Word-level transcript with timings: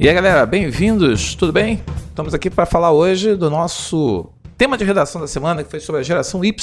E 0.00 0.08
aí, 0.08 0.14
galera, 0.14 0.46
bem-vindos, 0.46 1.34
tudo 1.34 1.52
bem? 1.52 1.82
Estamos 2.08 2.32
aqui 2.32 2.48
para 2.48 2.64
falar 2.64 2.92
hoje 2.92 3.34
do 3.34 3.50
nosso 3.50 4.30
tema 4.56 4.78
de 4.78 4.84
redação 4.84 5.20
da 5.20 5.26
semana, 5.26 5.64
que 5.64 5.68
foi 5.68 5.80
sobre 5.80 6.00
a 6.00 6.04
geração 6.04 6.44
Y, 6.44 6.54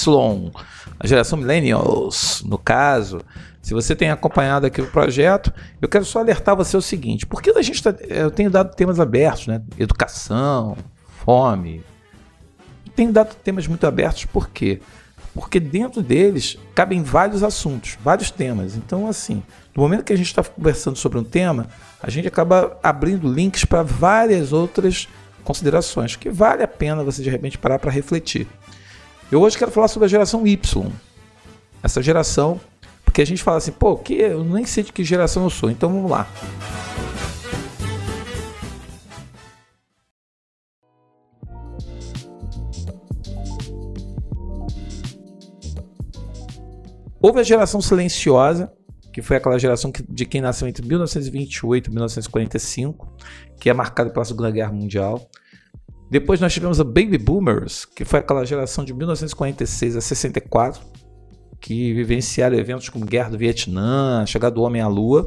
a 0.97 1.05
geração 1.05 1.37
Millennials, 1.37 2.41
no 2.45 2.57
caso. 2.57 3.19
Se 3.61 3.73
você 3.73 3.93
tem 3.93 4.09
acompanhado 4.09 4.65
aqui 4.65 4.79
o 4.79 4.89
projeto, 4.89 5.51
eu 5.81 5.89
quero 5.89 6.05
só 6.05 6.19
alertar 6.19 6.55
você 6.55 6.77
o 6.77 6.81
seguinte: 6.81 7.25
porque 7.25 7.49
a 7.49 7.61
gente 7.61 7.83
tá, 7.83 7.93
eu 8.07 8.31
tenho 8.31 8.49
dado 8.49 8.73
temas 8.73 9.01
abertos, 9.01 9.47
né? 9.47 9.61
Educação, 9.77 10.77
fome. 11.25 11.83
Tenho 12.95 13.11
dado 13.11 13.35
temas 13.43 13.67
muito 13.67 13.85
abertos, 13.85 14.23
por 14.23 14.49
quê? 14.49 14.79
Porque 15.35 15.59
dentro 15.59 16.01
deles 16.01 16.57
cabem 16.73 17.03
vários 17.03 17.43
assuntos, 17.43 17.97
vários 18.01 18.31
temas. 18.31 18.77
Então, 18.77 19.05
assim, 19.05 19.43
no 19.75 19.83
momento 19.83 20.05
que 20.05 20.13
a 20.13 20.15
gente 20.15 20.27
está 20.27 20.41
conversando 20.41 20.97
sobre 20.97 21.19
um 21.19 21.25
tema, 21.25 21.67
a 22.01 22.09
gente 22.09 22.25
acaba 22.25 22.79
abrindo 22.81 23.31
links 23.31 23.65
para 23.65 23.83
várias 23.83 24.53
outras 24.53 25.09
considerações 25.43 26.15
que 26.15 26.29
vale 26.29 26.63
a 26.63 26.67
pena 26.67 27.03
você 27.03 27.21
de 27.21 27.29
repente 27.29 27.57
parar 27.57 27.77
para 27.79 27.91
refletir. 27.91 28.47
Eu 29.29 29.41
hoje 29.41 29.57
quero 29.57 29.71
falar 29.71 29.89
sobre 29.89 30.05
a 30.05 30.09
geração 30.09 30.47
Y. 30.47 30.89
Essa 31.83 32.01
geração, 32.01 32.59
porque 33.03 33.21
a 33.21 33.25
gente 33.25 33.43
fala 33.43 33.57
assim, 33.57 33.73
pô, 33.73 33.97
que 33.97 34.13
eu 34.13 34.41
nem 34.41 34.65
sei 34.65 34.85
de 34.85 34.93
que 34.93 35.03
geração 35.03 35.43
eu 35.43 35.49
sou, 35.49 35.69
então 35.69 35.89
vamos 35.89 36.09
lá. 36.09 36.27
Houve 47.25 47.39
a 47.39 47.43
geração 47.43 47.81
silenciosa, 47.81 48.71
que 49.11 49.19
foi 49.19 49.37
aquela 49.37 49.57
geração 49.57 49.91
que, 49.91 50.03
de 50.07 50.27
quem 50.27 50.41
nasceu 50.41 50.67
entre 50.67 50.85
1928 50.85 51.87
e 51.87 51.89
1945, 51.89 53.17
que 53.59 53.67
é 53.67 53.73
marcada 53.73 54.11
pela 54.11 54.23
Segunda 54.23 54.51
Guerra 54.51 54.71
Mundial. 54.71 55.27
Depois 56.11 56.39
nós 56.39 56.53
tivemos 56.53 56.79
a 56.79 56.83
Baby 56.83 57.17
Boomers, 57.17 57.83
que 57.83 58.05
foi 58.05 58.19
aquela 58.19 58.45
geração 58.45 58.85
de 58.85 58.93
1946 58.93 59.95
a 59.95 60.01
64, 60.01 60.85
que 61.59 61.95
vivenciaram 61.95 62.55
eventos 62.59 62.89
como 62.89 63.03
Guerra 63.03 63.29
do 63.29 63.39
Vietnã, 63.39 64.23
chegada 64.27 64.53
do 64.53 64.61
Homem 64.61 64.83
à 64.83 64.87
Lua. 64.87 65.25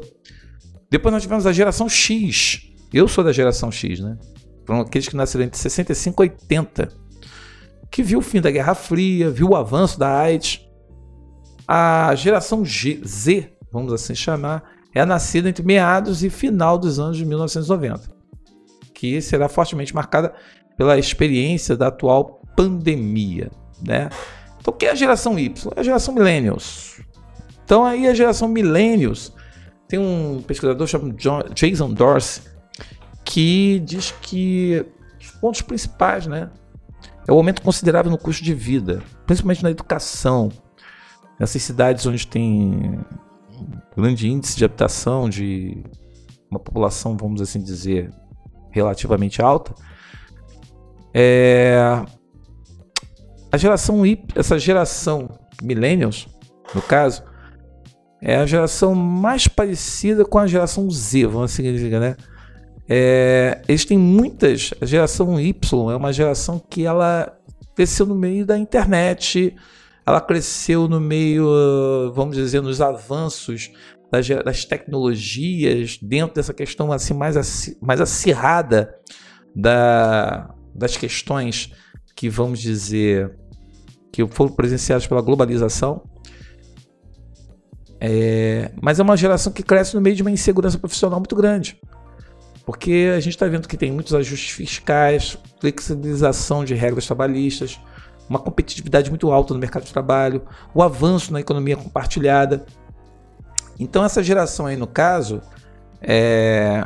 Depois 0.89 1.11
nós 1.11 1.21
tivemos 1.21 1.45
a 1.45 1.51
geração 1.51 1.89
X. 1.89 2.61
Eu 2.93 3.09
sou 3.09 3.25
da 3.25 3.33
geração 3.33 3.69
X, 3.69 3.99
né? 3.99 4.17
Foram 4.65 4.79
aqueles 4.79 5.09
que 5.09 5.17
nasceram 5.17 5.43
entre 5.43 5.59
65 5.59 6.23
e 6.23 6.29
80, 6.29 6.87
que 7.91 8.01
viu 8.01 8.19
o 8.19 8.21
fim 8.21 8.39
da 8.39 8.49
Guerra 8.49 8.73
Fria, 8.73 9.29
viu 9.29 9.49
o 9.49 9.55
avanço 9.57 9.99
da 9.99 10.17
AIDS. 10.17 10.68
A 11.71 12.15
geração 12.15 12.65
G, 12.65 12.99
Z 13.05 13.53
vamos 13.71 13.93
assim 13.93 14.15
chamar, 14.15 14.63
é 14.91 15.05
nascida 15.05 15.47
entre 15.47 15.63
meados 15.63 16.23
e 16.23 16.29
final 16.31 16.79
dos 16.79 16.99
anos 16.99 17.15
de 17.15 17.23
1990, 17.23 18.09
que 18.91 19.21
será 19.21 19.47
fortemente 19.47 19.93
marcada 19.93 20.33
pela 20.75 20.97
experiência 20.97 21.77
da 21.77 21.89
atual 21.89 22.41
pandemia, 22.55 23.51
né? 23.85 24.09
Então, 24.59 24.73
o 24.73 24.77
que 24.77 24.87
é 24.87 24.91
a 24.91 24.95
geração 24.95 25.37
Y? 25.37 25.71
É 25.75 25.81
a 25.81 25.83
geração 25.83 26.11
Millennials. 26.11 27.01
Então, 27.63 27.85
aí 27.85 28.07
a 28.07 28.15
geração 28.15 28.47
Millennials 28.47 29.31
tem 29.87 29.99
um 29.99 30.41
pesquisador 30.41 30.87
chamado 30.87 31.13
John, 31.13 31.43
Jason 31.53 31.93
Dorsey 31.93 32.41
que 33.23 33.79
diz 33.85 34.11
que 34.23 34.83
os 35.21 35.29
pontos 35.33 35.61
principais, 35.61 36.25
né, 36.25 36.49
é 37.27 37.31
o 37.31 37.35
aumento 37.35 37.61
considerável 37.61 38.09
no 38.09 38.17
custo 38.17 38.43
de 38.43 38.55
vida, 38.55 39.03
principalmente 39.27 39.61
na 39.61 39.69
educação. 39.69 40.51
Nessas 41.39 41.61
cidades 41.63 42.05
onde 42.05 42.27
tem 42.27 42.99
grande 43.95 44.29
índice 44.29 44.57
de 44.57 44.65
habitação 44.65 45.29
de 45.29 45.83
uma 46.49 46.59
população, 46.59 47.15
vamos 47.15 47.41
assim 47.41 47.61
dizer, 47.61 48.11
relativamente 48.71 49.41
alta, 49.41 49.73
é, 51.13 51.77
a 53.51 53.57
geração 53.57 54.05
Y, 54.05 54.17
essa 54.35 54.59
geração 54.59 55.29
millennials, 55.61 56.27
no 56.73 56.81
caso, 56.81 57.23
é 58.21 58.35
a 58.35 58.45
geração 58.45 58.93
mais 58.93 59.47
parecida 59.47 60.25
com 60.25 60.37
a 60.37 60.47
geração 60.47 60.89
Z, 60.89 61.25
vamos 61.25 61.51
assim 61.51 61.63
dizer, 61.63 61.99
né? 61.99 62.15
É, 62.87 63.61
eles 63.67 63.85
têm 63.85 63.97
muitas. 63.97 64.73
A 64.81 64.85
geração 64.85 65.39
Y 65.39 65.91
é 65.91 65.95
uma 65.95 66.11
geração 66.11 66.59
que 66.69 66.85
ela 66.85 67.31
cresceu 67.75 68.05
no 68.05 68.15
meio 68.15 68.45
da 68.45 68.57
internet, 68.57 69.55
ela 70.09 70.21
cresceu 70.21 70.87
no 70.87 70.99
meio, 70.99 72.11
vamos 72.13 72.35
dizer, 72.35 72.61
nos 72.61 72.81
avanços 72.81 73.71
das, 74.11 74.27
das 74.27 74.65
tecnologias, 74.65 75.97
dentro 76.01 76.35
dessa 76.35 76.53
questão 76.53 76.91
assim 76.91 77.13
mais, 77.13 77.77
mais 77.81 78.01
acirrada 78.01 78.95
da, 79.55 80.53
das 80.73 80.97
questões 80.97 81.71
que, 82.15 82.29
vamos 82.29 82.59
dizer, 82.59 83.37
que 84.11 84.25
foram 84.27 84.51
presenciadas 84.51 85.05
pela 85.05 85.21
globalização. 85.21 86.03
É, 88.01 88.71
mas 88.81 88.99
é 88.99 89.03
uma 89.03 89.17
geração 89.17 89.51
que 89.51 89.61
cresce 89.61 89.93
no 89.93 90.01
meio 90.01 90.15
de 90.15 90.21
uma 90.21 90.31
insegurança 90.31 90.77
profissional 90.77 91.19
muito 91.19 91.35
grande. 91.35 91.79
Porque 92.65 93.11
a 93.15 93.19
gente 93.19 93.33
está 93.33 93.47
vendo 93.47 93.67
que 93.67 93.77
tem 93.77 93.91
muitos 93.91 94.13
ajustes 94.13 94.51
fiscais, 94.51 95.37
flexibilização 95.59 96.63
de 96.63 96.75
regras 96.75 97.05
trabalhistas, 97.05 97.79
uma 98.29 98.39
competitividade 98.39 99.09
muito 99.09 99.31
alta 99.31 99.53
no 99.53 99.59
mercado 99.59 99.83
de 99.83 99.91
trabalho, 99.91 100.43
o 100.73 100.83
avanço 100.83 101.33
na 101.33 101.39
economia 101.39 101.75
compartilhada. 101.75 102.65
Então 103.79 104.03
essa 104.03 104.21
geração 104.21 104.67
aí, 104.67 104.75
no 104.75 104.85
caso, 104.85 105.41
é, 106.01 106.85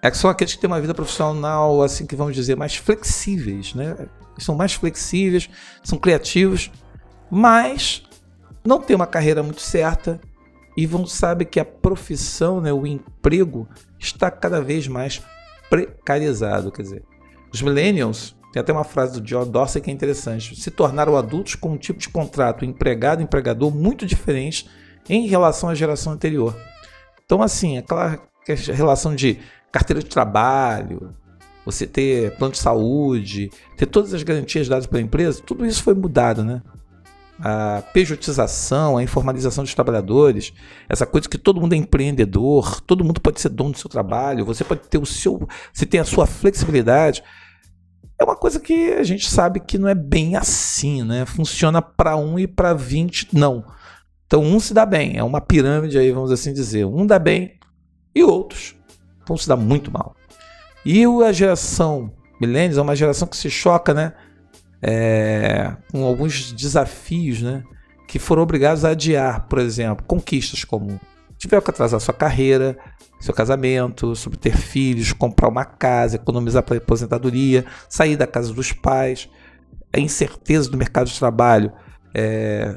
é 0.00 0.10
que 0.10 0.16
são 0.16 0.30
aqueles 0.30 0.54
que 0.54 0.60
têm 0.60 0.68
uma 0.68 0.80
vida 0.80 0.94
profissional, 0.94 1.82
assim 1.82 2.06
que 2.06 2.14
vamos 2.14 2.34
dizer, 2.34 2.56
mais 2.56 2.76
flexíveis, 2.76 3.74
né? 3.74 3.96
São 4.38 4.54
mais 4.54 4.74
flexíveis, 4.74 5.50
são 5.82 5.98
criativos, 5.98 6.70
mas 7.28 8.04
não 8.64 8.80
tem 8.80 8.94
uma 8.94 9.06
carreira 9.06 9.42
muito 9.42 9.60
certa 9.60 10.20
e 10.76 10.86
vão 10.86 11.04
saber 11.06 11.46
que 11.46 11.58
a 11.58 11.64
profissão, 11.64 12.60
né, 12.60 12.72
o 12.72 12.86
emprego 12.86 13.68
está 13.98 14.30
cada 14.30 14.60
vez 14.60 14.86
mais 14.86 15.20
precarizado, 15.68 16.70
quer 16.70 16.82
dizer, 16.82 17.04
os 17.52 17.60
millennials 17.60 18.37
tem 18.58 18.60
até 18.60 18.72
uma 18.72 18.84
frase 18.84 19.12
do 19.14 19.20
John 19.20 19.46
Dorsey 19.46 19.80
que 19.80 19.90
é 19.90 19.92
interessante. 19.92 20.56
Se 20.60 20.70
tornaram 20.70 21.16
adultos 21.16 21.54
com 21.54 21.70
um 21.70 21.76
tipo 21.76 22.00
de 22.00 22.08
contrato 22.08 22.64
empregado-empregador 22.64 23.72
muito 23.74 24.04
diferente 24.04 24.68
em 25.08 25.26
relação 25.28 25.68
à 25.68 25.74
geração 25.74 26.12
anterior. 26.12 26.56
Então, 27.24 27.40
assim, 27.40 27.78
aquela 27.78 28.18
relação 28.74 29.14
de 29.14 29.38
carteira 29.70 30.02
de 30.02 30.08
trabalho, 30.08 31.14
você 31.64 31.86
ter 31.86 32.34
plano 32.36 32.52
de 32.52 32.58
saúde, 32.58 33.50
ter 33.76 33.86
todas 33.86 34.12
as 34.12 34.22
garantias 34.22 34.68
dadas 34.68 34.86
pela 34.86 35.02
empresa, 35.02 35.42
tudo 35.44 35.64
isso 35.64 35.82
foi 35.82 35.94
mudado, 35.94 36.42
né? 36.42 36.60
A 37.40 37.82
pejotização, 37.92 38.96
a 38.96 39.02
informalização 39.02 39.62
dos 39.62 39.74
trabalhadores, 39.74 40.52
essa 40.88 41.06
coisa 41.06 41.28
que 41.28 41.38
todo 41.38 41.60
mundo 41.60 41.74
é 41.74 41.76
empreendedor, 41.76 42.80
todo 42.80 43.04
mundo 43.04 43.20
pode 43.20 43.40
ser 43.40 43.50
dono 43.50 43.70
do 43.70 43.78
seu 43.78 43.88
trabalho, 43.88 44.44
você 44.44 44.64
pode 44.64 44.80
ter 44.88 44.98
o 44.98 45.06
seu, 45.06 45.46
você 45.72 45.86
tem 45.86 46.00
a 46.00 46.04
sua 46.04 46.26
flexibilidade. 46.26 47.22
É 48.20 48.24
uma 48.24 48.36
coisa 48.36 48.58
que 48.58 48.92
a 48.92 49.02
gente 49.04 49.30
sabe 49.30 49.60
que 49.60 49.78
não 49.78 49.88
é 49.88 49.94
bem 49.94 50.36
assim, 50.36 51.04
né? 51.04 51.24
Funciona 51.24 51.80
para 51.80 52.16
um 52.16 52.38
e 52.38 52.46
para 52.46 52.74
20 52.74 53.28
não. 53.32 53.64
Então 54.26 54.42
um 54.42 54.58
se 54.58 54.74
dá 54.74 54.84
bem, 54.84 55.16
é 55.16 55.22
uma 55.22 55.40
pirâmide 55.40 55.98
aí, 55.98 56.10
vamos 56.10 56.32
assim 56.32 56.52
dizer. 56.52 56.84
Um 56.84 57.06
dá 57.06 57.18
bem 57.18 57.58
e 58.14 58.22
outros 58.22 58.74
vão 59.26 59.36
se 59.36 59.48
dar 59.48 59.56
muito 59.56 59.90
mal. 59.92 60.16
E 60.84 61.04
a 61.04 61.32
geração 61.32 62.12
milênios 62.40 62.78
é 62.78 62.82
uma 62.82 62.96
geração 62.96 63.28
que 63.28 63.36
se 63.36 63.50
choca, 63.50 63.92
né? 63.92 64.12
É, 64.80 65.76
com 65.90 66.04
alguns 66.04 66.52
desafios, 66.52 67.42
né? 67.42 67.62
Que 68.06 68.18
foram 68.18 68.42
obrigados 68.42 68.84
a 68.84 68.90
adiar, 68.90 69.46
por 69.48 69.58
exemplo, 69.58 70.04
conquistas 70.06 70.64
como 70.64 71.00
tiver 71.38 71.60
que 71.62 71.70
atrasar 71.70 72.00
sua 72.00 72.12
carreira, 72.12 72.76
seu 73.20 73.32
casamento, 73.32 74.14
sobre 74.14 74.38
ter 74.38 74.56
filhos, 74.56 75.12
comprar 75.12 75.48
uma 75.48 75.64
casa, 75.64 76.16
economizar 76.16 76.62
para 76.62 76.74
a 76.74 76.78
aposentadoria, 76.78 77.64
sair 77.88 78.16
da 78.16 78.26
casa 78.26 78.52
dos 78.52 78.72
pais, 78.72 79.28
a 79.94 79.98
incerteza 79.98 80.70
do 80.70 80.76
mercado 80.76 81.08
de 81.08 81.18
trabalho, 81.18 81.72
é, 82.14 82.74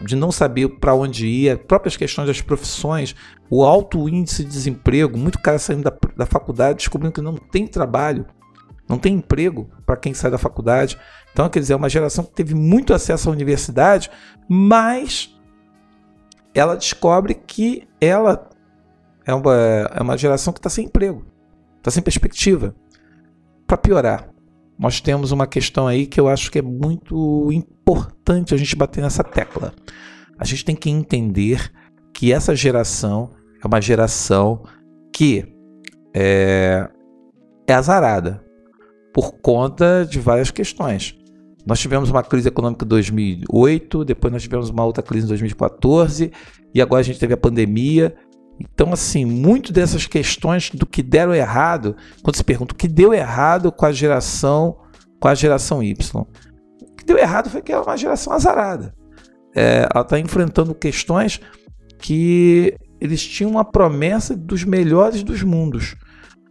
de 0.00 0.16
não 0.16 0.32
saber 0.32 0.68
para 0.80 0.94
onde 0.94 1.26
ir, 1.26 1.58
próprias 1.58 1.96
questões 1.96 2.26
das 2.26 2.40
profissões, 2.40 3.14
o 3.48 3.64
alto 3.64 4.08
índice 4.08 4.44
de 4.44 4.50
desemprego, 4.50 5.18
muito 5.18 5.38
cara 5.38 5.58
saindo 5.58 5.82
da, 5.82 5.92
da 6.16 6.26
faculdade 6.26 6.78
descobrindo 6.78 7.14
que 7.14 7.20
não 7.20 7.36
tem 7.36 7.66
trabalho, 7.66 8.26
não 8.88 8.98
tem 8.98 9.14
emprego 9.14 9.70
para 9.86 9.96
quem 9.96 10.12
sai 10.12 10.30
da 10.30 10.38
faculdade. 10.38 10.98
Então, 11.32 11.48
quer 11.48 11.60
dizer, 11.60 11.74
é 11.74 11.76
uma 11.76 11.88
geração 11.88 12.24
que 12.24 12.32
teve 12.32 12.54
muito 12.54 12.92
acesso 12.92 13.28
à 13.28 13.32
universidade, 13.32 14.10
mas 14.48 15.32
ela 16.54 16.76
descobre 16.76 17.34
que 17.34 17.86
ela 18.00 18.48
é 19.26 19.34
uma, 19.34 19.54
é 19.94 20.02
uma 20.02 20.16
geração 20.16 20.52
que 20.52 20.58
está 20.58 20.70
sem 20.70 20.86
emprego, 20.86 21.24
está 21.78 21.90
sem 21.90 22.02
perspectiva. 22.02 22.74
Para 23.66 23.76
piorar, 23.76 24.28
nós 24.78 25.00
temos 25.00 25.30
uma 25.30 25.46
questão 25.46 25.86
aí 25.86 26.06
que 26.06 26.18
eu 26.18 26.28
acho 26.28 26.50
que 26.50 26.58
é 26.58 26.62
muito 26.62 27.50
importante 27.52 28.54
a 28.54 28.56
gente 28.56 28.74
bater 28.74 29.02
nessa 29.02 29.22
tecla. 29.22 29.72
A 30.38 30.44
gente 30.44 30.64
tem 30.64 30.74
que 30.74 30.90
entender 30.90 31.70
que 32.12 32.32
essa 32.32 32.56
geração 32.56 33.30
é 33.62 33.66
uma 33.66 33.80
geração 33.80 34.64
que 35.12 35.54
é, 36.14 36.88
é 37.66 37.72
azarada 37.74 38.42
por 39.12 39.32
conta 39.40 40.06
de 40.08 40.18
várias 40.18 40.50
questões. 40.50 41.19
Nós 41.66 41.78
tivemos 41.78 42.10
uma 42.10 42.22
crise 42.22 42.48
econômica 42.48 42.84
em 42.84 42.88
2008, 42.88 44.04
depois 44.04 44.32
nós 44.32 44.42
tivemos 44.42 44.70
uma 44.70 44.84
outra 44.84 45.02
crise 45.02 45.26
em 45.26 45.28
2014 45.28 46.32
e 46.74 46.80
agora 46.80 47.00
a 47.00 47.04
gente 47.04 47.18
teve 47.18 47.34
a 47.34 47.36
pandemia. 47.36 48.14
Então, 48.58 48.92
assim, 48.92 49.24
muito 49.24 49.72
dessas 49.72 50.06
questões 50.06 50.70
do 50.70 50.86
que 50.86 51.02
deram 51.02 51.34
errado, 51.34 51.96
quando 52.22 52.36
se 52.36 52.44
pergunta 52.44 52.74
o 52.74 52.76
que 52.76 52.88
deu 52.88 53.14
errado 53.14 53.72
com 53.72 53.86
a 53.86 53.92
geração, 53.92 54.76
com 55.18 55.28
a 55.28 55.34
geração 55.34 55.82
Y, 55.82 56.26
o 56.82 56.96
que 56.96 57.04
deu 57.04 57.18
errado 57.18 57.48
foi 57.48 57.62
que 57.62 57.72
é 57.72 57.78
uma 57.78 57.96
geração 57.96 58.32
azarada. 58.32 58.94
É, 59.54 59.88
ela 59.92 60.02
está 60.02 60.18
enfrentando 60.18 60.74
questões 60.74 61.40
que 61.98 62.76
eles 63.00 63.26
tinham 63.26 63.50
uma 63.50 63.64
promessa 63.64 64.36
dos 64.36 64.64
melhores 64.64 65.22
dos 65.22 65.42
mundos, 65.42 65.96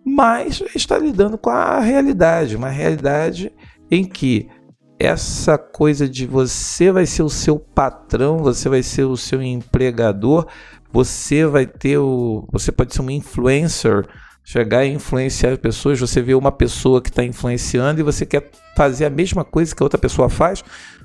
mas 0.03 0.63
está 0.75 0.97
lidando 0.97 1.37
com 1.37 1.49
a 1.49 1.79
realidade, 1.79 2.55
uma 2.55 2.69
realidade 2.69 3.53
em 3.91 4.03
que 4.03 4.49
essa 4.99 5.57
coisa 5.57 6.09
de 6.09 6.27
você 6.27 6.91
vai 6.91 7.05
ser 7.05 7.23
o 7.23 7.29
seu 7.29 7.57
patrão, 7.57 8.39
você 8.39 8.67
vai 8.67 8.83
ser 8.83 9.05
o 9.05 9.15
seu 9.15 9.41
empregador, 9.41 10.45
você 10.91 11.45
vai 11.45 11.65
ter 11.65 11.97
o. 11.97 12.45
Você 12.51 12.69
pode 12.69 12.93
ser 12.93 13.01
um 13.01 13.09
influencer, 13.09 14.05
chegar 14.43 14.83
e 14.83 14.93
influenciar 14.93 15.57
pessoas. 15.57 15.99
Você 15.99 16.21
vê 16.21 16.35
uma 16.35 16.51
pessoa 16.51 17.01
que 17.01 17.09
está 17.09 17.23
influenciando 17.23 18.01
e 18.01 18.03
você 18.03 18.25
quer 18.25 18.51
fazer 18.75 19.05
a 19.05 19.09
mesma 19.09 19.45
coisa 19.45 19.73
que 19.73 19.81
a 19.81 19.85
outra 19.85 19.97
pessoa 19.97 20.29
faz. 20.29 20.63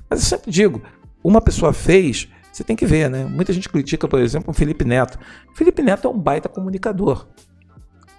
Mas 0.09 0.19
eu 0.19 0.25
sempre 0.25 0.51
digo: 0.51 0.81
uma 1.23 1.39
pessoa 1.39 1.71
fez, 1.71 2.27
você 2.51 2.65
tem 2.65 2.75
que 2.75 2.85
ver, 2.85 3.09
né? 3.09 3.23
Muita 3.23 3.53
gente 3.53 3.69
critica, 3.69 4.09
por 4.09 4.19
exemplo, 4.19 4.51
o 4.51 4.53
Felipe 4.53 4.83
Neto. 4.83 5.17
Felipe 5.55 5.81
Neto 5.81 6.09
é 6.09 6.11
um 6.11 6.19
baita 6.19 6.49
comunicador. 6.49 7.27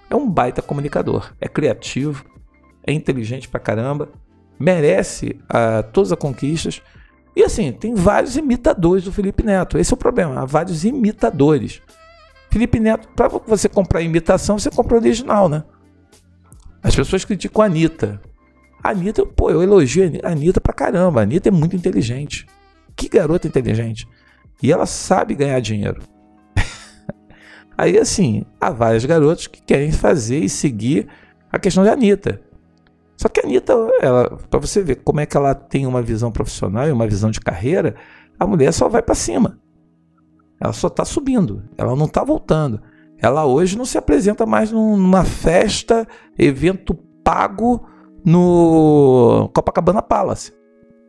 É 0.09 0.17
um 0.17 0.31
baita 0.31 0.63
comunicador. 0.63 1.35
É 1.39 1.49
criativo, 1.49 2.25
é 2.87 2.93
inteligente 2.93 3.47
pra 3.47 3.61
caramba 3.61 4.09
merece 4.59 5.39
uh, 5.45 5.83
todas 5.93 6.13
as 6.13 6.19
conquistas. 6.19 6.83
E 7.35 7.43
assim, 7.43 7.71
tem 7.73 7.95
vários 7.95 8.37
imitadores 8.37 9.05
do 9.05 9.13
Felipe 9.13 9.43
Neto. 9.43 9.79
Esse 9.79 9.93
é 9.93 9.95
o 9.95 9.99
problema, 9.99 10.41
há 10.41 10.45
vários 10.45 10.85
imitadores. 10.85 11.83
Felipe 12.51 12.81
Neto, 12.81 13.09
para 13.09 13.29
você 13.29 13.69
comprar 13.69 14.01
imitação, 14.01 14.59
você 14.59 14.71
compra 14.71 14.97
original, 14.97 15.49
né? 15.49 15.63
As 16.83 16.95
pessoas 16.95 17.25
criticam 17.25 17.63
a 17.63 17.67
Anitta. 17.67 18.21
A 18.83 18.91
Anitta, 18.91 19.27
pô, 19.27 19.51
eu 19.51 19.63
elogio 19.63 20.05
a 20.23 20.31
Anitta 20.31 20.61
pra 20.61 20.73
caramba. 20.73 21.21
A 21.21 21.23
Anitta 21.25 21.49
é 21.49 21.53
muito 21.53 21.77
inteligente. 21.77 22.47
Que 22.95 23.09
garota 23.09 23.47
inteligente. 23.47 24.09
E 24.63 24.73
ela 24.73 24.87
sabe 24.87 25.35
ganhar 25.35 25.61
dinheiro. 25.61 26.01
Aí, 27.77 27.99
assim, 27.99 28.47
há 28.61 28.71
várias 28.71 29.05
garotas 29.05 29.47
que 29.47 29.61
querem 29.61 29.93
fazer 29.93 30.39
e 30.39 30.49
seguir 30.49 31.09
a 31.53 31.59
questão 31.59 31.85
da 31.85 31.93
Anitta. 31.93 32.41
Só 33.17 33.29
que 33.29 33.41
a 33.41 33.45
Anitta, 33.45 33.75
para 34.51 34.61
você 34.61 34.83
ver 34.83 34.97
como 34.97 35.21
é 35.21 35.27
que 35.27 35.37
ela 35.37 35.55
tem 35.55 35.87
uma 35.87 36.03
visão 36.03 36.31
profissional 36.31 36.87
e 36.87 36.93
uma 36.93 37.07
visão 37.07 37.31
de 37.31 37.41
carreira, 37.41 37.95
a 38.39 38.47
mulher 38.47 38.73
só 38.73 38.89
vai 38.89 39.03
para 39.03 39.15
cima. 39.15 39.59
Ela 40.61 40.73
só 40.73 40.89
está 40.89 41.05
subindo, 41.05 41.65
ela 41.77 41.97
não 41.97 42.07
está 42.07 42.23
voltando. 42.23 42.81
Ela 43.19 43.47
hoje 43.47 43.79
não 43.79 43.87
se 43.87 43.97
apresenta 43.97 44.45
mais 44.45 44.71
numa 44.71 45.25
festa, 45.25 46.07
evento 46.39 46.95
pago 47.25 47.87
no 48.25 49.51
Copacabana 49.55 50.03
Palace. 50.03 50.53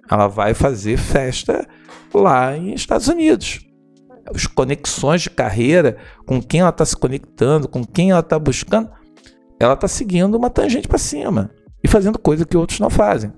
Ela 0.10 0.28
vai 0.28 0.54
fazer 0.54 0.96
festa 0.98 1.68
lá 2.14 2.56
em 2.56 2.74
Estados 2.74 3.10
Unidos. 3.10 3.60
As 4.34 4.48
conexões 4.48 5.22
de 5.22 5.30
carreira, 5.30 5.98
com 6.26 6.42
quem 6.42 6.62
ela 6.62 6.70
está 6.70 6.86
se 6.86 6.96
conectando, 6.96 7.68
com 7.68 7.84
quem 7.84 8.12
ela 8.12 8.22
está 8.22 8.40
buscando, 8.40 8.90
ela 9.60 9.74
está 9.74 9.88
seguindo 9.88 10.36
uma 10.36 10.50
tangente 10.50 10.88
para 10.88 10.98
cima 10.98 11.52
e 11.84 11.88
fazendo 11.88 12.20
coisa 12.20 12.46
que 12.46 12.58
outros 12.58 12.80
não 12.80 12.90
fazem. 12.90 13.32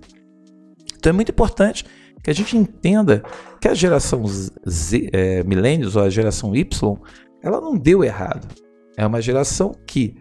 Então 0.97 1.11
é 1.11 1.13
muito 1.13 1.31
importante 1.31 1.85
que 2.23 2.29
a 2.29 2.33
gente 2.33 2.57
entenda 2.57 3.23
que 3.61 3.67
a 3.67 3.73
geração 3.73 4.23
Z, 4.27 5.09
é, 5.13 5.43
milênios 5.43 5.95
ou 5.95 6.03
a 6.03 6.09
geração 6.09 6.55
Y, 6.55 6.97
ela 7.41 7.61
não 7.61 7.77
deu 7.77 8.03
errado. 8.03 8.47
É 8.97 9.05
uma 9.05 9.21
geração 9.21 9.73
que 9.87 10.15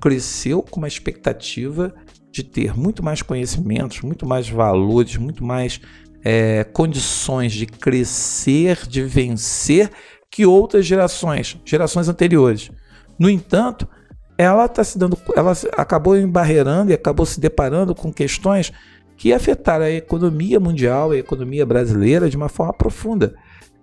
cresceu 0.00 0.62
com 0.62 0.78
uma 0.78 0.88
expectativa 0.88 1.94
de 2.30 2.42
ter 2.42 2.76
muito 2.76 3.02
mais 3.02 3.22
conhecimentos, 3.22 4.00
muito 4.00 4.26
mais 4.26 4.48
valores, 4.48 5.16
muito 5.16 5.44
mais 5.44 5.80
é, 6.24 6.64
condições 6.64 7.52
de 7.52 7.66
crescer, 7.66 8.86
de 8.88 9.02
vencer 9.02 9.90
que 10.30 10.44
outras 10.44 10.84
gerações, 10.84 11.56
gerações 11.64 12.08
anteriores. 12.08 12.70
No 13.18 13.30
entanto, 13.30 13.88
ela 14.36 14.66
está 14.66 14.82
se 14.82 14.98
dando, 14.98 15.16
ela 15.34 15.52
acabou 15.76 16.16
embarreirando 16.16 16.90
e 16.90 16.94
acabou 16.94 17.24
se 17.24 17.38
deparando 17.38 17.94
com 17.94 18.12
questões 18.12 18.72
que 19.16 19.32
afetaram 19.32 19.84
a 19.84 19.90
economia 19.90 20.58
mundial, 20.58 21.12
a 21.12 21.16
economia 21.16 21.64
brasileira 21.64 22.28
de 22.28 22.36
uma 22.36 22.48
forma 22.48 22.72
profunda. 22.72 23.34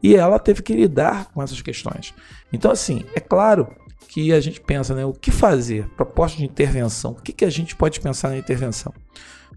E 0.04 0.16
ela 0.16 0.40
teve 0.40 0.62
que 0.62 0.74
lidar 0.74 1.32
com 1.32 1.42
essas 1.42 1.62
questões. 1.62 2.14
Então, 2.52 2.72
assim, 2.72 3.06
é 3.16 3.20
claro 3.20 3.68
que 4.10 4.34
a 4.34 4.40
gente 4.42 4.60
pensa, 4.60 4.94
né, 4.94 5.06
o 5.06 5.14
que 5.14 5.32
fazer? 5.32 5.88
Proposta 5.96 6.38
de 6.38 6.44
intervenção. 6.44 7.12
O 7.12 7.22
que, 7.22 7.32
que 7.32 7.46
a 7.46 7.50
gente 7.50 7.76
pode 7.76 8.00
pensar 8.02 8.30
na 8.30 8.38
intervenção? 8.38 8.94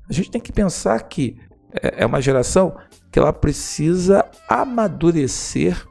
A 0.08 0.12
gente 0.12 0.30
tem 0.30 0.40
que 0.40 0.52
pensar 0.52 1.00
que 1.08 1.36
é, 1.72 2.02
é 2.02 2.06
uma 2.06 2.20
geração 2.20 2.76
que 3.10 3.18
ela 3.18 3.32
precisa 3.32 4.24
amadurecer 4.48 5.84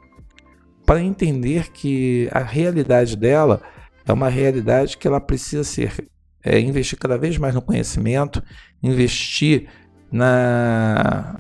para 0.86 1.02
entender 1.02 1.72
que 1.72 2.30
a 2.32 2.40
realidade 2.40 3.18
dela 3.18 3.62
é 4.06 4.14
uma 4.14 4.30
realidade 4.30 4.98
que 4.98 5.08
ela 5.08 5.20
precisa 5.20 5.64
ser 5.64 6.08
é, 6.44 6.60
investir 6.60 7.00
cada 7.00 7.18
vez 7.18 7.38
mais 7.38 7.56
no 7.56 7.62
conhecimento, 7.62 8.44
investir 8.82 9.68
na 10.12 11.40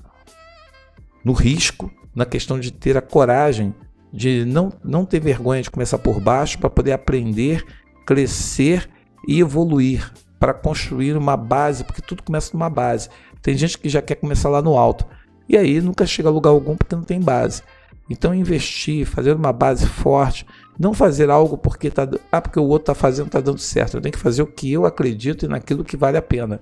no 1.23 1.33
risco, 1.33 1.91
na 2.13 2.25
questão 2.25 2.59
de 2.59 2.71
ter 2.71 2.97
a 2.97 3.01
coragem 3.01 3.73
de 4.11 4.45
não, 4.45 4.71
não 4.83 5.05
ter 5.05 5.19
vergonha 5.19 5.61
de 5.61 5.71
começar 5.71 5.97
por 5.97 6.19
baixo 6.19 6.59
para 6.59 6.69
poder 6.69 6.91
aprender, 6.91 7.65
crescer 8.05 8.89
e 9.27 9.39
evoluir 9.39 10.11
para 10.39 10.53
construir 10.53 11.15
uma 11.15 11.37
base, 11.37 11.83
porque 11.83 12.01
tudo 12.01 12.21
começa 12.21 12.51
numa 12.53 12.69
base. 12.69 13.09
Tem 13.41 13.57
gente 13.57 13.77
que 13.77 13.87
já 13.87 14.01
quer 14.01 14.15
começar 14.15 14.49
lá 14.49 14.61
no 14.61 14.77
alto 14.77 15.05
e 15.47 15.57
aí 15.57 15.81
nunca 15.81 16.05
chega 16.05 16.29
a 16.29 16.31
lugar 16.31 16.51
algum 16.51 16.75
porque 16.75 16.95
não 16.95 17.03
tem 17.03 17.19
base. 17.19 17.63
Então 18.09 18.33
investir, 18.33 19.05
fazer 19.05 19.33
uma 19.33 19.53
base 19.53 19.85
forte, 19.85 20.45
não 20.77 20.93
fazer 20.93 21.29
algo 21.29 21.57
porque 21.57 21.89
tá, 21.89 22.07
ah, 22.31 22.41
porque 22.41 22.59
o 22.59 22.63
outro 22.63 22.91
está 22.91 22.95
fazendo, 22.95 23.27
está 23.27 23.39
dando 23.39 23.59
certo. 23.59 23.97
Eu 23.97 24.01
tenho 24.01 24.13
que 24.13 24.19
fazer 24.19 24.41
o 24.41 24.47
que 24.47 24.71
eu 24.71 24.85
acredito 24.85 25.45
e 25.45 25.47
naquilo 25.47 25.83
que 25.83 25.95
vale 25.95 26.17
a 26.17 26.21
pena. 26.21 26.59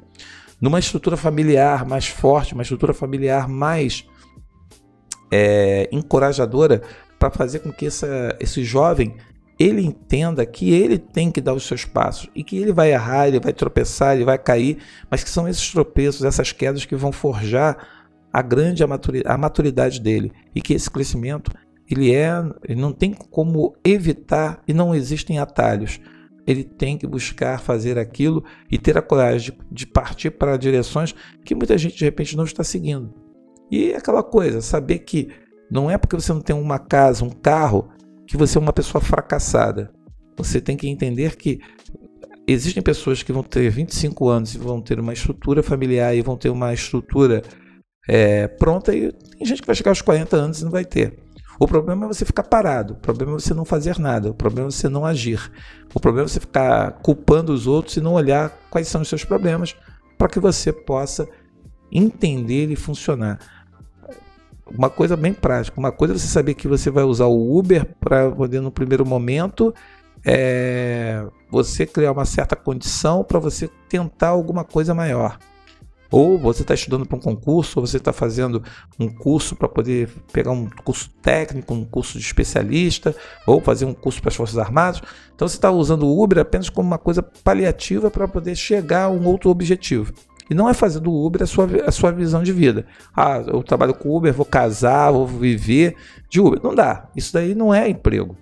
Numa 0.59 0.79
estrutura 0.79 1.17
familiar 1.17 1.86
mais 1.86 2.07
forte, 2.07 2.53
uma 2.53 2.62
estrutura 2.62 2.93
familiar 2.93 3.48
mais 3.48 4.05
é, 5.31 5.89
encorajadora 5.91 6.83
para 7.17 7.31
fazer 7.31 7.60
com 7.60 7.71
que 7.71 7.88
essa, 7.88 8.36
esse 8.39 8.63
jovem 8.63 9.15
ele 9.57 9.86
entenda 9.86 10.43
que 10.45 10.74
ele 10.74 10.98
tem 10.98 11.31
que 11.31 11.39
dar 11.39 11.53
os 11.53 11.67
seus 11.67 11.86
passos 11.86 12.27
e 12.36 12.43
que 12.43 12.57
ele 12.57 12.74
vai 12.74 12.91
errar, 12.91 13.27
ele 13.27 13.39
vai 13.39 13.53
tropeçar, 13.53 14.15
ele 14.15 14.25
vai 14.25 14.38
cair, 14.38 14.79
mas 15.10 15.24
que 15.24 15.29
são 15.29 15.48
esses 15.48 15.71
tropeços, 15.71 16.25
essas 16.25 16.51
quedas 16.51 16.83
que 16.83 16.95
vão 16.95 17.12
forjar 17.12 17.77
a 18.31 18.41
grande 18.41 18.83
a 18.83 19.38
maturidade 19.38 20.00
dele 20.00 20.31
e 20.55 20.61
que 20.61 20.73
esse 20.73 20.89
crescimento 20.89 21.51
ele 21.89 22.13
é, 22.13 22.31
ele 22.67 22.79
não 22.79 22.93
tem 22.93 23.13
como 23.13 23.75
evitar 23.83 24.63
e 24.67 24.73
não 24.73 24.95
existem 24.95 25.39
atalhos. 25.39 26.00
Ele 26.47 26.63
tem 26.63 26.97
que 26.97 27.05
buscar 27.05 27.59
fazer 27.59 28.00
aquilo 28.00 28.43
e 28.71 28.77
ter 28.77 28.97
a 28.97 29.01
coragem 29.01 29.51
de, 29.51 29.59
de 29.71 29.88
partir 29.88 30.31
para 30.31 30.57
direções 30.57 31.13
que 31.43 31.53
muita 31.53 31.77
gente 31.77 31.97
de 31.97 32.05
repente 32.05 32.38
não 32.38 32.45
está 32.45 32.63
seguindo. 32.63 33.13
E 33.69 33.91
é 33.91 33.97
aquela 33.97 34.23
coisa, 34.23 34.61
saber 34.61 35.00
que 35.00 35.29
não 35.69 35.89
é 35.89 35.97
porque 35.97 36.15
você 36.15 36.33
não 36.33 36.41
tem 36.41 36.55
uma 36.55 36.79
casa, 36.79 37.23
um 37.23 37.29
carro, 37.29 37.89
que 38.25 38.38
você 38.38 38.57
é 38.57 38.61
uma 38.61 38.73
pessoa 38.73 39.01
fracassada. 39.01 39.91
Você 40.38 40.59
tem 40.59 40.75
que 40.75 40.88
entender 40.88 41.35
que 41.35 41.59
existem 42.47 42.81
pessoas 42.81 43.21
que 43.21 43.31
vão 43.31 43.43
ter 43.43 43.69
25 43.69 44.27
anos 44.27 44.55
e 44.55 44.57
vão 44.57 44.81
ter 44.81 45.00
uma 45.00 45.13
estrutura 45.13 45.61
familiar 45.61 46.15
e 46.15 46.21
vão 46.21 46.35
ter 46.35 46.50
uma 46.50 46.73
estrutura 46.73 47.41
é, 48.08 48.48
pronta, 48.48 48.96
e 48.96 49.12
tem 49.12 49.46
gente 49.46 49.62
que 49.62 49.67
vai 49.67 49.75
chegar 49.75 49.91
aos 49.91 50.01
40 50.01 50.36
anos 50.36 50.62
e 50.62 50.63
não 50.63 50.72
vai 50.72 50.86
ter. 50.86 51.17
O 51.60 51.67
problema 51.67 52.05
é 52.05 52.08
você 52.08 52.25
ficar 52.25 52.43
parado, 52.43 52.93
o 52.93 52.98
problema 52.98 53.34
é 53.34 53.39
você 53.39 53.53
não 53.53 53.63
fazer 53.63 54.00
nada, 54.00 54.31
o 54.31 54.34
problema 54.34 54.70
é 54.70 54.72
você 54.72 54.89
não 54.89 55.05
agir. 55.05 55.51
O 55.93 56.00
problema 56.00 56.25
é 56.25 56.29
você 56.29 56.39
ficar 56.39 56.93
culpando 57.03 57.53
os 57.53 57.67
outros 57.67 57.98
e 57.98 58.01
não 58.01 58.13
olhar 58.13 58.51
quais 58.70 58.88
são 58.88 59.01
os 59.01 59.08
seus 59.08 59.24
problemas 59.24 59.75
para 60.17 60.27
que 60.27 60.39
você 60.39 60.74
possa 60.74 61.27
entender 61.91 62.72
e 62.72 62.75
funcionar. 62.75 63.39
Uma 64.65 64.89
coisa 64.89 65.15
bem 65.15 65.34
prática, 65.34 65.79
uma 65.79 65.91
coisa 65.91 66.15
é 66.15 66.17
você 66.17 66.27
saber 66.27 66.55
que 66.55 66.67
você 66.67 66.89
vai 66.89 67.03
usar 67.03 67.25
o 67.25 67.58
Uber 67.58 67.86
para 68.00 68.31
poder 68.31 68.62
no 68.62 68.72
primeiro 68.72 69.05
momento 69.05 69.74
é, 70.25 71.25
você 71.51 71.86
criar 71.86 72.13
uma 72.13 72.25
certa 72.25 72.55
condição 72.55 73.24
para 73.24 73.38
você 73.38 73.70
tentar 73.89 74.29
alguma 74.29 74.63
coisa 74.63 74.93
maior. 74.93 75.38
Ou 76.12 76.38
você 76.38 76.62
está 76.62 76.74
estudando 76.74 77.06
para 77.06 77.18
um 77.18 77.22
concurso, 77.22 77.80
ou 77.80 77.88
você 77.88 77.96
está 77.96 78.12
fazendo 78.12 78.62
um 79.00 79.08
curso 79.08 79.56
para 79.56 79.70
poder 79.70 80.10
pegar 80.34 80.51
um 80.51 80.70
curso 80.84 81.10
técnico, 81.22 81.74
um 81.74 81.86
curso 81.86 82.20
de 82.20 82.25
especialista, 82.25 83.15
ou 83.48 83.62
fazer 83.62 83.86
um 83.86 83.94
curso 83.94 84.22
para 84.22 84.30
as 84.30 84.36
Forças 84.36 84.58
Armadas. 84.58 85.01
Então 85.34 85.48
você 85.48 85.56
está 85.56 85.72
usando 85.72 86.06
o 86.06 86.22
Uber 86.22 86.39
apenas 86.39 86.70
como 86.70 86.88
uma 86.88 86.98
coisa 86.98 87.24
paliativa 87.24 88.12
para 88.12 88.27
poder 88.27 88.56
chegar 88.56 89.06
a 89.06 89.10
um 89.10 89.25
outro 89.25 89.50
objetivo. 89.50 90.13
E 90.50 90.53
não 90.53 90.68
é 90.68 90.74
fazer 90.74 91.00
do 91.00 91.13
Uber 91.13 91.44
a 91.44 91.48
sua, 91.48 91.65
a 91.86 91.91
sua 91.91 92.12
visão 92.12 92.44
de 92.44 92.51
vida. 92.51 92.86
Ah, 93.15 93.41
eu 93.48 93.63
trabalho 93.63 93.94
com 93.94 94.13
Uber, 94.13 94.34
vou 94.34 94.46
casar, 94.46 95.10
vou 95.10 95.25
viver 95.25 95.96
de 96.30 96.41
Uber. 96.41 96.60
Não 96.62 96.75
dá. 96.75 97.08
Isso 97.15 97.32
daí 97.32 97.56
não 97.56 97.74
é 97.74 97.88
emprego. 97.88 98.36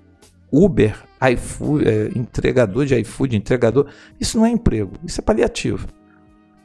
Uber, 0.52 0.98
iFood, 1.34 1.88
é, 1.88 2.10
entregador 2.16 2.86
de 2.86 2.96
iFood, 2.96 3.36
entregador, 3.36 3.86
isso 4.20 4.38
não 4.38 4.46
é 4.46 4.50
emprego, 4.50 4.94
isso 5.06 5.22
é 5.22 5.24
paliativo. 5.24 5.88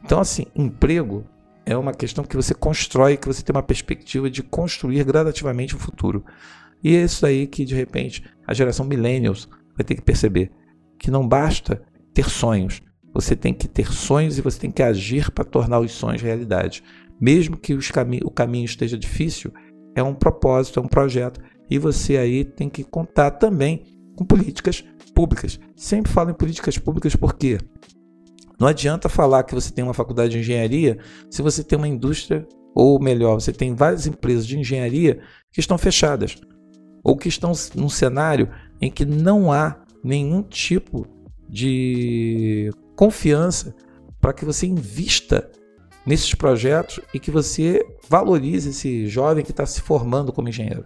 Então, 0.04 0.20
assim, 0.20 0.46
emprego 0.54 1.24
é 1.64 1.76
uma 1.76 1.94
questão 1.94 2.24
que 2.24 2.36
você 2.36 2.54
constrói, 2.54 3.16
que 3.16 3.26
você 3.26 3.42
tem 3.42 3.54
uma 3.54 3.62
perspectiva 3.62 4.28
de 4.28 4.42
construir 4.42 5.02
gradativamente 5.04 5.74
o 5.74 5.78
futuro. 5.78 6.24
E 6.82 6.94
é 6.94 7.04
isso 7.04 7.24
aí 7.24 7.46
que, 7.46 7.64
de 7.64 7.74
repente, 7.74 8.22
a 8.46 8.52
geração 8.52 8.84
millennials 8.84 9.48
vai 9.74 9.84
ter 9.84 9.94
que 9.94 10.02
perceber. 10.02 10.50
Que 10.98 11.10
não 11.10 11.26
basta 11.26 11.82
ter 12.12 12.28
sonhos. 12.28 12.82
Você 13.14 13.34
tem 13.34 13.54
que 13.54 13.66
ter 13.66 13.90
sonhos 13.92 14.36
e 14.36 14.42
você 14.42 14.60
tem 14.60 14.70
que 14.70 14.82
agir 14.82 15.30
para 15.30 15.44
tornar 15.44 15.80
os 15.80 15.92
sonhos 15.92 16.20
realidade. 16.20 16.82
Mesmo 17.18 17.56
que 17.56 17.76
cami 17.90 18.20
o 18.24 18.30
caminho 18.30 18.64
esteja 18.66 18.98
difícil, 18.98 19.52
é 19.94 20.02
um 20.02 20.14
propósito, 20.14 20.80
é 20.80 20.82
um 20.82 20.88
projeto. 20.88 21.40
E 21.70 21.78
você 21.78 22.18
aí 22.18 22.44
tem 22.44 22.68
que 22.68 22.84
contar 22.84 23.30
também 23.30 23.84
com 24.16 24.24
políticas 24.24 24.84
públicas. 25.14 25.58
Sempre 25.76 26.12
falo 26.12 26.30
em 26.30 26.34
políticas 26.34 26.76
públicas 26.76 27.16
porque 27.16 27.58
não 28.58 28.68
adianta 28.68 29.08
falar 29.08 29.42
que 29.42 29.54
você 29.54 29.72
tem 29.72 29.84
uma 29.84 29.94
faculdade 29.94 30.32
de 30.32 30.38
engenharia 30.38 30.98
se 31.30 31.42
você 31.42 31.62
tem 31.64 31.76
uma 31.76 31.88
indústria, 31.88 32.46
ou 32.74 33.00
melhor, 33.00 33.40
você 33.40 33.52
tem 33.52 33.74
várias 33.74 34.06
empresas 34.06 34.46
de 34.46 34.58
engenharia 34.58 35.20
que 35.52 35.60
estão 35.60 35.78
fechadas, 35.78 36.36
ou 37.02 37.16
que 37.16 37.28
estão 37.28 37.52
num 37.74 37.88
cenário 37.88 38.48
em 38.80 38.90
que 38.90 39.04
não 39.04 39.52
há 39.52 39.76
nenhum 40.02 40.42
tipo 40.42 41.06
de 41.48 42.70
confiança 42.96 43.74
para 44.20 44.32
que 44.32 44.44
você 44.44 44.66
invista 44.66 45.50
nesses 46.06 46.34
projetos 46.34 47.00
e 47.12 47.18
que 47.18 47.30
você 47.30 47.84
valorize 48.08 48.70
esse 48.70 49.06
jovem 49.06 49.44
que 49.44 49.50
está 49.50 49.64
se 49.64 49.80
formando 49.80 50.32
como 50.32 50.48
engenheiro. 50.48 50.84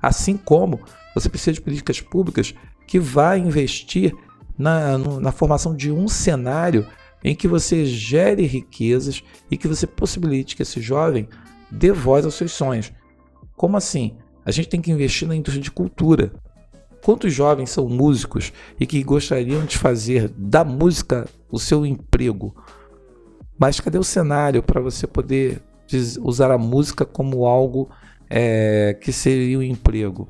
Assim 0.00 0.36
como 0.36 0.80
você 1.14 1.28
precisa 1.28 1.52
de 1.52 1.60
políticas 1.60 2.00
públicas 2.00 2.54
que 2.86 2.98
vá 2.98 3.36
investir 3.36 4.14
na, 4.56 4.98
na 4.98 5.32
formação 5.32 5.74
de 5.74 5.90
um 5.90 6.08
cenário 6.08 6.86
em 7.24 7.34
que 7.34 7.48
você 7.48 7.86
gere 7.86 8.44
riquezas 8.44 9.24
e 9.50 9.56
que 9.56 9.66
você 9.66 9.86
possibilite 9.86 10.54
que 10.54 10.62
esse 10.62 10.80
jovem 10.80 11.26
dê 11.70 11.90
voz 11.90 12.26
aos 12.26 12.34
seus 12.34 12.52
sonhos. 12.52 12.92
Como 13.56 13.78
assim? 13.78 14.16
A 14.44 14.50
gente 14.50 14.68
tem 14.68 14.80
que 14.80 14.92
investir 14.92 15.26
na 15.26 15.34
indústria 15.34 15.62
de 15.62 15.70
cultura. 15.70 16.32
Quantos 17.02 17.32
jovens 17.32 17.70
são 17.70 17.88
músicos 17.88 18.52
e 18.78 18.86
que 18.86 19.02
gostariam 19.02 19.64
de 19.64 19.78
fazer 19.78 20.28
da 20.36 20.62
música 20.62 21.26
o 21.50 21.58
seu 21.58 21.86
emprego? 21.86 22.54
Mas 23.58 23.80
cadê 23.80 23.98
o 23.98 24.04
cenário 24.04 24.62
para 24.62 24.80
você 24.80 25.06
poder 25.06 25.62
usar 26.20 26.50
a 26.50 26.58
música 26.58 27.04
como 27.04 27.46
algo 27.46 27.88
é, 28.28 28.98
que 29.00 29.12
seria 29.12 29.58
um 29.58 29.62
emprego? 29.62 30.28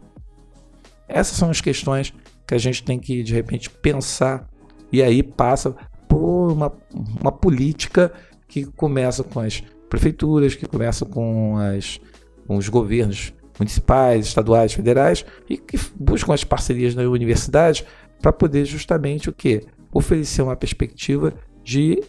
Essas 1.08 1.36
são 1.36 1.50
as 1.50 1.60
questões 1.60 2.12
que 2.46 2.54
a 2.54 2.58
gente 2.58 2.82
tem 2.82 2.98
que, 2.98 3.22
de 3.22 3.32
repente, 3.32 3.70
pensar 3.70 4.48
e 4.92 5.02
aí 5.02 5.22
passa 5.22 5.74
uma, 6.16 6.73
uma 7.21 7.33
política 7.33 8.12
que 8.49 8.64
começa 8.64 9.23
com 9.23 9.40
as 9.40 9.62
prefeituras, 9.88 10.54
que 10.54 10.66
começa 10.66 11.04
com, 11.04 11.56
as, 11.56 12.00
com 12.47 12.56
os 12.56 12.68
governos 12.68 13.33
municipais, 13.59 14.26
estaduais, 14.26 14.73
federais 14.73 15.25
e 15.49 15.56
que 15.56 15.78
buscam 15.94 16.35
as 16.35 16.44
parcerias 16.44 16.94
nas 16.94 17.06
universidades 17.06 17.85
para 18.21 18.33
poder 18.33 18.64
justamente 18.64 19.28
o 19.28 19.33
que 19.33 19.62
oferecer 19.92 20.42
uma 20.42 20.56
perspectiva 20.56 21.33
de 21.62 22.02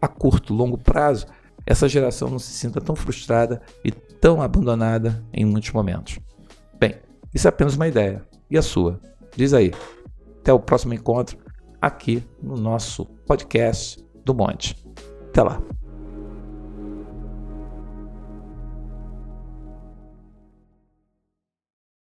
a 0.00 0.08
curto, 0.08 0.54
longo 0.54 0.78
prazo 0.78 1.26
essa 1.66 1.88
geração 1.88 2.30
não 2.30 2.38
se 2.38 2.52
sinta 2.52 2.80
tão 2.80 2.94
frustrada 2.94 3.60
e 3.84 3.90
tão 3.90 4.40
abandonada 4.40 5.22
em 5.32 5.44
muitos 5.44 5.72
momentos. 5.72 6.20
Bem, 6.78 6.94
isso 7.34 7.48
é 7.48 7.50
apenas 7.50 7.74
uma 7.74 7.88
ideia. 7.88 8.22
E 8.48 8.56
a 8.56 8.62
sua? 8.62 9.00
Diz 9.36 9.52
aí. 9.52 9.74
Até 10.40 10.52
o 10.52 10.60
próximo 10.60 10.94
encontro 10.94 11.36
aqui 11.86 12.22
no 12.42 12.56
nosso 12.56 13.04
podcast 13.26 14.04
do 14.24 14.34
Monte. 14.34 14.76
Até 15.28 15.42
lá. 15.42 15.62